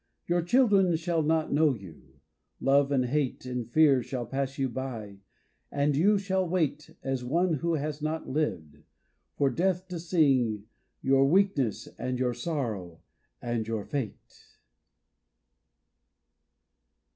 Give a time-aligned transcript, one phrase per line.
[0.25, 2.19] Your children shall not know you,
[2.59, 5.19] love and hate And fear shall pass you by,
[5.71, 8.77] and you shall wait As one who has not lived,
[9.37, 10.63] for Death to sing
[11.03, 13.01] Your weakness and your sorrow
[13.43, 14.57] and your fate.